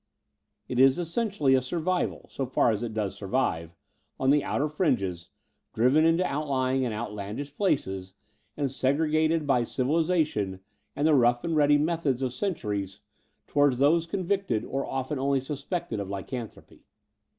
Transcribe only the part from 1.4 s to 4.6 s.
a sur vival, so far as it does survive, on the